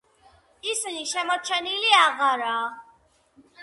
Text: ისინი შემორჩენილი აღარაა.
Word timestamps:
ისინი 0.71 1.05
შემორჩენილი 1.11 1.95
აღარაა. 2.01 2.69